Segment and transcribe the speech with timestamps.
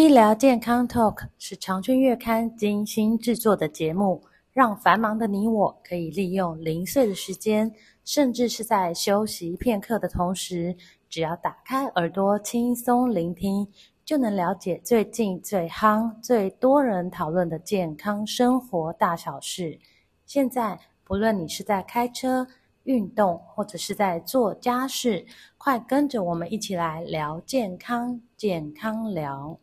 [0.00, 7.70] 医疗健康 Talk 是长春月刊精心制作的节目，让繁忙的你我可以利用零碎的时间，
[8.02, 10.74] 甚至是在休息片刻的同时，
[11.10, 13.68] 只要打开耳朵轻松聆听，
[14.02, 19.78] 就能了解最近最夯、最多人讨论的健康生活大小事。
[20.24, 22.46] 现在，不论你是在开车、
[22.90, 25.24] 运动，或者是在做家事，
[25.56, 29.56] 快跟着我们一起来聊健康，健康聊。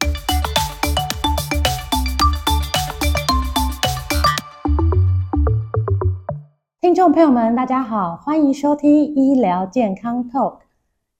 [6.80, 10.60] 听众朋友们，大家好，欢迎收听医疗健康 Talk。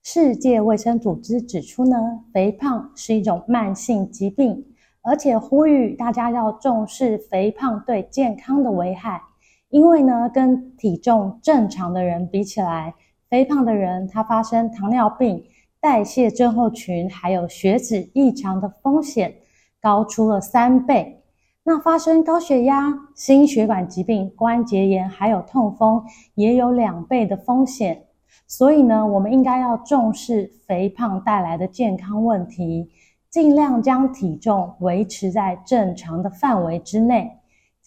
[0.02, 1.98] 世界卫生组织指出呢，
[2.32, 4.66] 肥胖是一种慢性疾病，
[5.02, 9.22] 而且呼吁大家要重视肥胖对健康的危害。
[9.70, 12.96] 因为呢，跟体重正常的人比起来，
[13.30, 15.44] 肥胖的人他发生糖尿病、
[15.82, 19.36] 代谢症候群，还有血脂异常的风险
[19.82, 21.22] 高出了三倍。
[21.64, 26.02] 那发生高血压、心血管疾病、关节炎，还有痛风，
[26.36, 28.06] 也有两倍的风险。
[28.48, 32.90] 所以呢，我们应该要重视肥胖带来的健康问题，
[33.30, 37.37] 尽量将体重维持在正常的范围之内。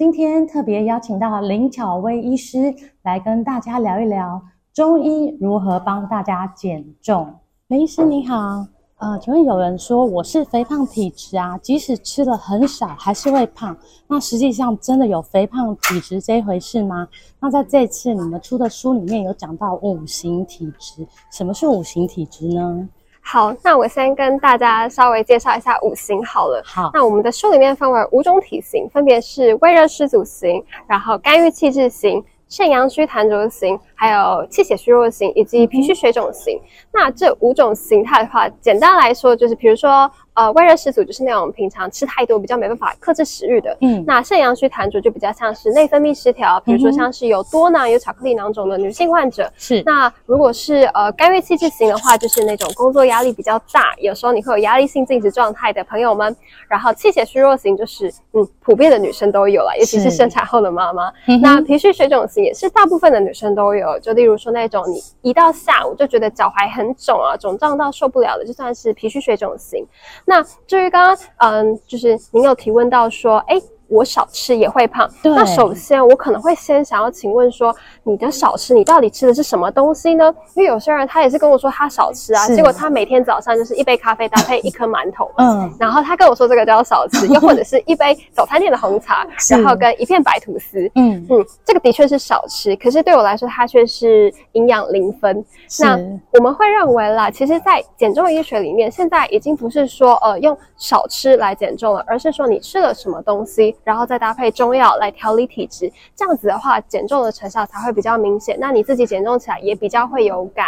[0.00, 4.40] 今天特别邀请到林巧薇医师来跟大家聊一聊
[4.72, 7.30] 中医如何帮大家减重。
[7.66, 8.66] 林医师你好。
[8.96, 13.76] 呃，请问有人说我是肥胖体质啊，即使吃的很少还是会胖。
[14.06, 17.06] 那实际上真的有肥胖体质这一回事吗？
[17.38, 22.88] 那在这次你们出的书里面有讲到五行体质，什么是五行体质呢？
[23.32, 26.60] 好，那我先跟大家稍微介绍一下五行好了。
[26.66, 32.24] 好，那我们的书里面分为五种体型，分别是胃热湿阻型，然后肝郁气滞型。
[32.48, 36.56] 肾阳虚痰浊型，还有气血虚弱型，以及脾虚水肿型。
[36.56, 40.10] 嗯、那这五种形态的话，简单来说就是，比如说。
[40.32, 43.76] 呃，胃热湿阻就是那种平常吃太多，比较没办法克制食欲的。
[43.80, 49.52] 嗯，那肾阳虚痰浊就比较像是内分泌失调，比如说像是有多囊、有巧克力囊肿的女性患者。
[49.58, 49.82] 是。
[49.84, 56.34] 那如果是呃肝郁气滞型的话，就是那种工作压力比较大，有时候你会有压力性静止状态的朋友们。
[56.69, 61.12] 然后气血虚弱型就是嗯，普遍的女生都有了，尤其是生产后的妈妈。
[61.42, 69.86] 那脾虚水肿型也是大部分的女生都有，就例如说那种你一到下午就觉得脚踝很肿啊，肿胀到受不了的，就算是脾虚水肿型。
[70.24, 73.60] 那至于刚刚，嗯，就是您有提问到说，哎。
[73.90, 75.10] 我少吃也会胖。
[75.22, 75.32] 对。
[75.34, 77.74] 那首先，我可能会先想要请问说，
[78.04, 80.32] 你的少吃，你到底吃的是什么东西呢？
[80.54, 95.44] 因为有些人他也是跟我说他少吃啊，结果他每天早上就是一杯咖啡搭配一颗馒头，嗯，然后他跟我说这个叫少吃， 又或者是一杯早餐店的红茶，然后跟一片白吐司，嗯嗯，这个的确是少吃，可是对我来说，它却是营养零分。
[95.80, 95.98] 那
[96.32, 103.74] 我们会认为啦，其实，在减重医学里面，现在已经不是说呃用少吃来减重了，而是说你吃了什么东西。
[103.84, 108.56] 然后再搭配中药来调理体质，这样子的话，减重的成效才会比较明显。
[108.60, 110.66] 那你自己减重起来也比较会有感。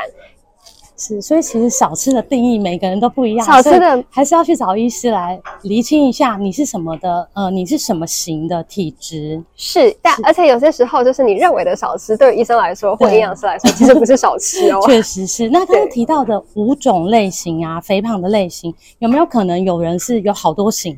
[0.94, 3.44] 是，所以其实少吃的定义每个人都不一样。
[3.44, 9.42] 少吃的还是要去找医师来厘清一下，你是什么的，呃，你是什么型的体质。
[9.56, 14.80] 是，但而且有些时候，就是你认为的少吃，对于医生来说或营养师来说，其实不是少吃哦。
[14.86, 15.48] 确实是。
[15.48, 20.96] 那刚刚提到的五种类型啊，肥胖的类型，有没有可能有人是有好多型？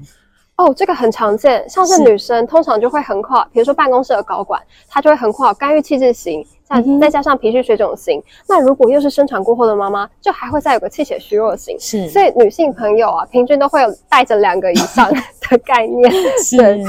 [0.57, 8.21] 哦，这个很常见，像是女生通常就会横跨，比如说办公室的高管，她就会横跨干预气滞型，像再加上脾虚水肿型。
[8.21, 11.77] 嗯、那如果又是生产过后的妈妈，就还会再有个气血虚弱型。
[11.81, 15.13] 是，所以女性朋友啊，平均都会有带着两个以上
[15.51, 16.13] 的概念。
[16.45, 16.85] 是。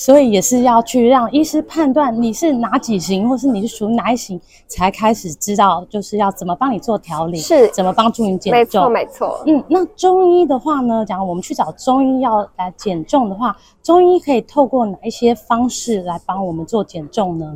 [0.00, 8.50] 所以也是要去让医师判断你是哪几型，或是你是属于哪一型，才开始知道就是要怎么帮你做调理，是怎么帮助你减重。
[8.50, 9.42] 没错，没错。
[9.46, 17.54] 嗯，那中医的话呢，假如我们去找中医要来减重的话，中医可以透过哪一些方式来帮我们做减重呢？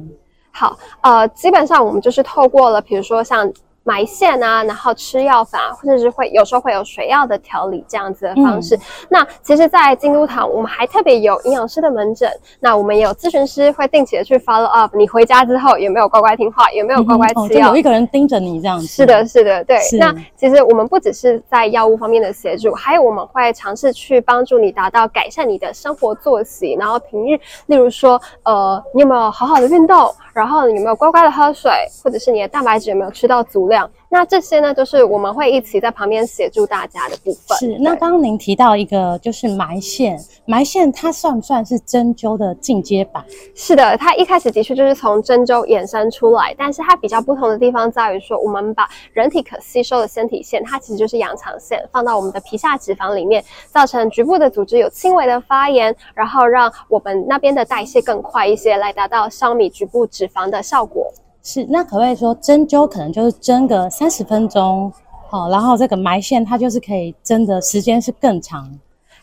[0.50, 3.50] 好，呃，基本上我们就是透过了，比如说像。
[3.84, 8.75] 埋线啊，然后吃药法，或者是会有时候会有水药的调理这样子的方式。
[8.76, 12.28] 嗯、那其实，在京都堂，我们还特别有营养师的门诊。
[12.60, 17.69] 那我们也有咨询师会定期的去 follow up，你回家之后有没有乖乖听话，有没有乖乖吃药？
[17.69, 18.86] 嗯哦、有一个人盯着你这样子。
[18.86, 19.78] 是的，是的，对。
[20.00, 30.10] 那其实我们不只是在药物方面的协助，还有我们会尝试去帮助你达到改善你的生活作息，然后平日，例如说，呃，你有没有好好的运动？
[30.32, 31.70] 然后你有没有乖乖的喝水，
[32.02, 33.74] 或者是你的蛋白质有没有吃到足量？
[34.09, 37.59] 那这些呢，就是我们会一起在旁边协助大家的部分。
[37.59, 37.76] 是。
[37.81, 43.25] 那刚刚您提到一个就是埋线，埋线它算不算是针灸的进阶版？
[43.55, 61.12] 是的，它一开始的确就是从针灸衍生出来，但是它比较不同的地方在于说，我们把人体可吸收的纤体线，它其实就是羊肠线，放到我们的皮下脂肪里面，造成局部的组织有轻微的发炎，然后让我们那边的代谢更快一些，来达到消弭局部脂肪的效果。
[61.44, 64.93] 是，那可不可以说针灸可能就是针个三十分钟，
[65.29, 68.69] 好，然后这个埋线它就是可以针的时间是更长。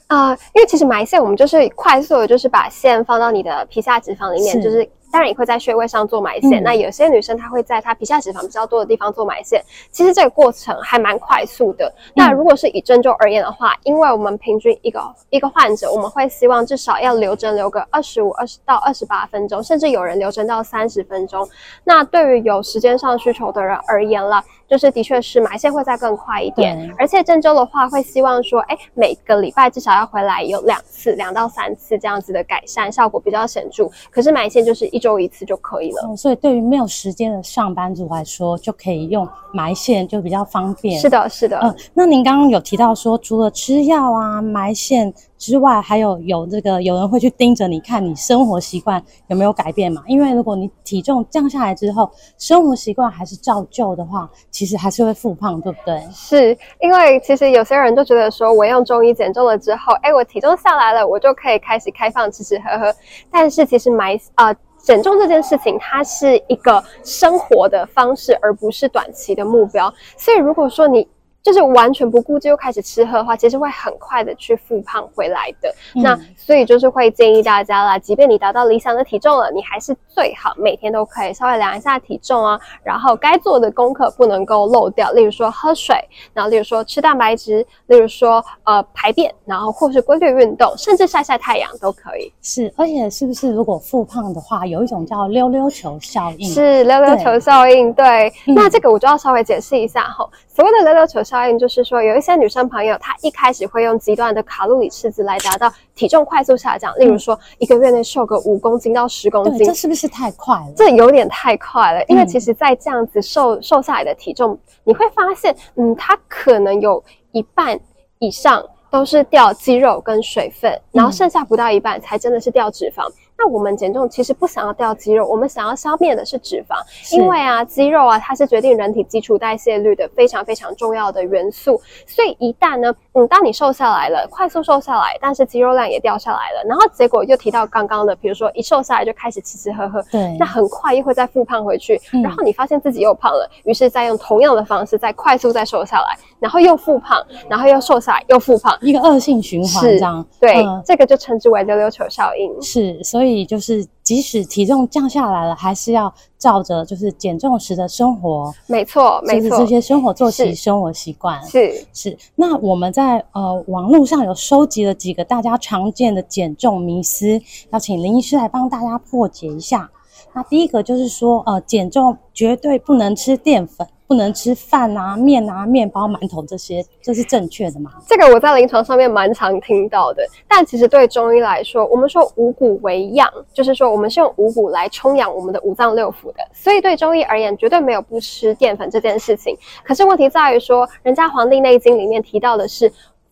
[0.08, 4.90] 啊、呃，因为其实埋线我们就是快速的，就是把线放到你的皮下脂肪里面，是就是。
[5.12, 9.64] 当然也会在穴位上做埋线，嗯、那有些女生她会在她皮下脂肪比较多的地方做埋线。
[9.92, 11.86] 其实这个过程还蛮快速的。
[11.88, 21.48] 嗯、那如果是以针灸而言的话，因为我们平均一个一个患者，我们会希望至少要留针留个二十五、二十到二十八分钟，甚至有人留针到三十分钟。
[21.84, 26.90] 那对于有时间上需求的人而言啦，就是的确是埋线会再更快一点。
[26.98, 33.90] 而且郑州的话，会希望说，哎，每个礼拜至少要回来有两次、两到三次这样子的改善，效果比较显著。
[34.10, 40.98] 可是埋线就是一周一次就可以了，嗯，所以对于没有时间的上班族来说，就可以用埋线，就比较方便。
[40.98, 41.60] 是的，是的。
[41.62, 45.14] 嗯，那您刚刚有提到说，除了吃药啊，埋线。
[45.42, 50.04] 之外，还有有这个有人会去盯着你看你生活习惯有没有改变嘛？
[50.06, 52.08] 因为如果你体重降下来之后，
[52.38, 56.00] 生活习惯还是照旧的话，其实还是会复胖，对不对？
[56.12, 62.94] 是因为其实有些人就觉得说，我用中医减重了之后，哎，我体重下来了，我就可以开始开放吃吃喝喝。
[63.32, 69.92] 但是其实埋啊减重这件事情，它是一个生活的方式，而不是短期的目标。
[70.16, 71.08] 所以如果说你
[71.44, 75.74] 就是完全不顾忌又开始吃喝的话，其实会很快的去复胖回来的。
[75.96, 85.96] 嗯、那所以就是会建议大家啦，即便你达到理想的体重了，你还是最好每天都可以稍微量一下体重啊，然后该做的功课不能够漏掉，例如说喝水，
[86.32, 92.32] 然后例如说吃蛋白质，例如说呃排便，然后或是规律运动，甚至晒晒太阳都可以。
[92.44, 96.48] 是，而且是不是如果复胖的话，有一种叫溜溜球效应？
[96.48, 98.32] 是溜溜球效应，对。
[98.46, 101.20] 那这个我就要稍微解释一下哈，所谓的溜溜球。
[101.32, 110.74] 效应就是说，有一些女生朋友，她一开始会用极端的卡路里赤字来达到体重快速下降，例如说一个月内瘦个五公斤到十公斤，这是不是太快了？
[110.76, 117.02] 这有点太快了，因为其实，在这样子瘦瘦下来的体重，你会发现，嗯，它可能有
[117.32, 117.80] 一半
[118.20, 123.10] 以上都是掉肌肉跟水分，然后剩下不到一半才真的是掉脂肪。
[123.44, 126.76] 那我们减重其实不想要掉肌肉，我们想要消灭的是脂肪，
[127.12, 131.82] 因为啊，肌肉啊，它是决定人体基础代谢率的非常非常重要的元素。
[132.06, 150.26] 所以一旦呢，嗯，当你瘦下来了，快速瘦下来，但是肌肉量也掉下来了，然后结果又提到刚刚的，比如说一瘦下来就开始吃吃喝喝，对，那很快又会再复胖回去，嗯、然后你发现自己又胖了，于是再用同样的方式再快速再瘦下来，然后又复胖，然后又瘦下来又复胖，一个恶性循环这样。
[150.40, 152.62] 对，嗯、这个就称之为溜溜球效应。
[152.62, 153.46] 是，所以。
[153.52, 162.18] 就是，即使体重降下来了，还是要照着就是减重时的生活，没错，没错，这些生活作息、生活习惯是是。
[162.36, 167.42] 那我们在呃网络上有收集了几个大家常见的减重迷思，
[167.72, 169.90] 要请林医师来帮大家破解一下。
[170.34, 173.86] 那第一个就是说，呃，减重绝对不能吃淀粉。
[174.12, 177.92] 不能吃饭啊、面啊、面包、馒头这些，这是正确的吗？
[178.06, 180.22] 这个我在临床上面蛮常听到的。
[180.50, 186.46] 但其实对中医来说，我们说五谷为养，就是说我们是用五谷来充养我们的五脏六腑的。
[186.52, 189.56] 所以对中医而言，绝对没有不吃淀粉这件事情。
[189.82, 192.92] 可是问题在于说，人家《黄帝内经》里面提到的是。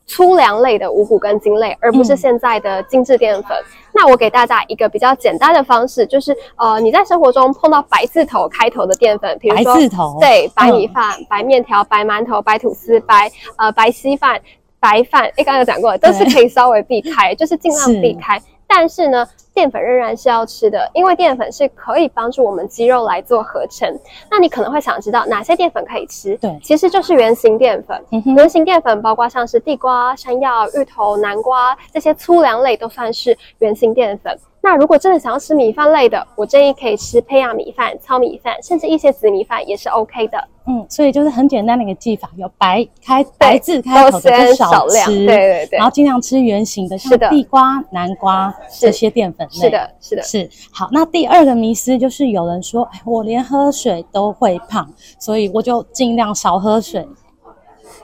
[0.10, 3.56] 粗粮类的五谷跟茎类，而不是现在的精致淀粉。
[3.56, 14.42] 嗯、那我给大家一个比较简单的方式，就是呃，你在生活中碰到白字头开头的淀粉，比如说白字头，对，白米饭、嗯、白面条、白馒头、白吐司、白呃白稀饭、
[14.80, 18.42] 白饭，哎刚刚有讲过，都是可以稍微避开，就是尽量避开。
[18.68, 19.28] 但是呢，
[19.60, 23.94] 淀粉仍然是要吃的，因为淀粉是可以帮助我们肌肉来做合成。
[24.32, 26.38] 那你可能会想知道哪些淀粉可以吃？
[26.38, 28.01] 对，其实就是圆形淀粉。
[28.12, 34.34] 嗯、哼原型淀粉包括像是地瓜、山药、芋头、南瓜这些粗粮类都算是圆形淀粉。
[34.62, 40.38] 那如果真的想要吃米饭类的，我建议可以吃胚芽米饭、糙米饭，甚至一些紫米饭也是 OK 的。
[40.68, 49.62] 嗯，所以就是很简单的一个技法，有白开白字开头的就少吃，对对对，然后尽量吃圆形的，像地瓜、南瓜这些淀粉类。
[49.62, 50.50] 是的，是的，是。
[50.72, 54.88] 好，那第二个迷思就是有人说，哎，我连喝水都会胖，
[55.20, 57.08] 所以我就尽量少喝水。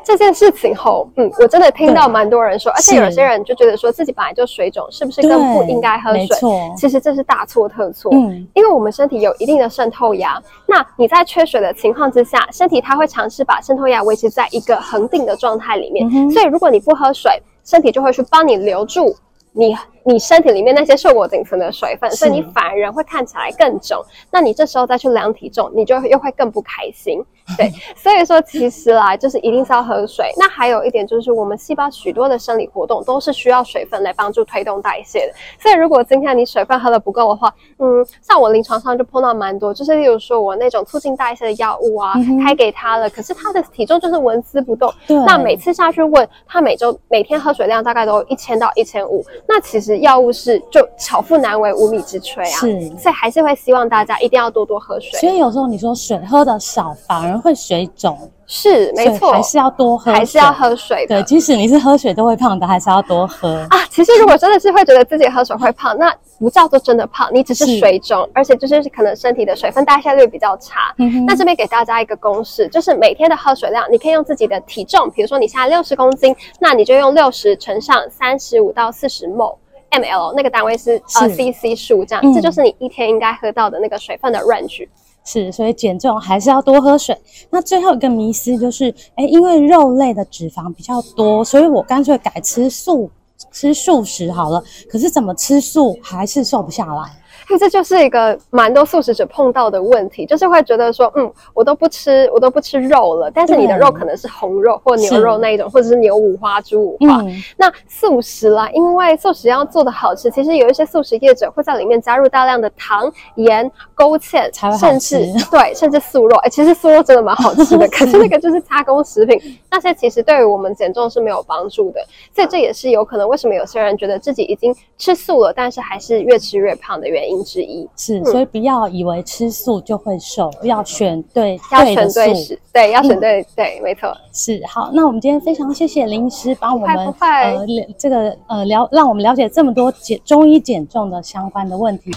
[0.04, 6.38] 这件事情后，嗯，我真的听到蛮多人说，而且有些人就觉得说自己本来就水肿，是不是更不应该喝水？
[6.78, 8.12] 其实这是大错特错。
[8.14, 16.08] 嗯，因为我们身体有一定的渗透压，那你在缺水的情况之下，身体它会尝试把渗透压维持在一个恒定的状态里面。
[16.14, 19.16] 嗯、所以如果你不喝水，身体就会去帮你留住
[19.54, 19.76] 你。
[20.08, 24.00] 你身体里面那些瘦果仅存的水分，所以你反而人会看起来更肿。
[24.30, 27.24] 那你这时候再去量体重，你就又会更不开心。
[27.58, 30.32] 对， 所以说其实啦，就是一定是要喝水。
[30.38, 35.34] 那还有一点就是，我们细胞许多的生理活动都是需要水分来帮助推动代谢的。
[35.60, 44.92] 所以如果今天你水分喝的不够的话，嗯，像我临床上就碰到蛮多，就是例如说我那种促进代谢的药物啊，嗯、开给他了，可是他的体重就是纹丝不动。
[45.08, 45.18] 对。
[45.26, 49.26] 那每次下去问他，每周每天喝水量大概都一千到一千五。
[49.48, 49.95] 那其实。
[50.00, 55.20] 药物是就巧妇难为无米之炊啊，是，所以还是会希望大家一定要多多喝水。
[55.20, 58.18] 所以有时候你说水喝的少，反而会水肿。
[58.48, 61.20] 是没错，还是要多喝，还是要喝水的。
[61.20, 63.84] 对，即使你是喝水都会胖的，还是要多喝啊。
[63.90, 70.94] 其实如果真的是会觉得自己喝水会胖，那不叫做真的胖，你只是水肿，而且就是可能身体的水分代谢率比较差。
[71.00, 79.56] 嗯、那这边给大家一个公式，就是每天的喝水量，你可以用自己的体重，比如说你现在六十公斤，那你就用六十乘上三十五到四十 ml。
[80.02, 84.88] Ml 那个单位是呃 cc 数，这样、嗯，这就是你一天应该喝到的那个水分的 range。
[85.28, 87.18] 是，所以减重还是要多喝水。
[87.50, 93.10] 那最后一个迷思就是，哎，因为肉类的脂肪比较多，所以我干脆改吃素，
[93.52, 94.64] 吃素食好了。
[94.88, 97.12] 可是怎么吃素还是瘦不下来？
[97.60, 107.22] 这就是一个蛮多素食者碰到的问题，就是会觉得说，嗯，我都不吃，我都不吃肉了，但是你的肉可能是红肉或牛肉那一种，或者是牛五花、猪五花。
[107.22, 116.36] 嗯、那素食啦，因为素食要做的好吃，其实有一些素食业者会在里面加入大量的糖、盐、勾芡，甚至对，甚至素肉。
[116.38, 122.02] 哎，其实素肉真的蛮好吃的， 可是那个就是加工食品，那些其实对于我们减重是没有帮助的。
[122.34, 127.35] 所以这也是有可能为什么有些人觉得自己已经吃素了，但是还是越吃越胖的原因。
[127.44, 134.16] 之一是，所以不要以为吃素就会瘦，嗯、要选对，要选对食，对，要选对，嗯、对，没错。
[134.34, 137.66] 是好，那我们今天非常谢谢林医师帮我们呃
[137.98, 142.12] 这个呃了，让我们了解这么多减中医减重的相关的问题。